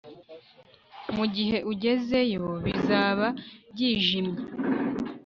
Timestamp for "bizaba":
2.65-3.27